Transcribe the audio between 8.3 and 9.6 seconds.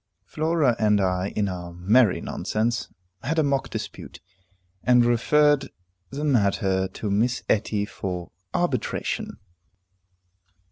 arbitration.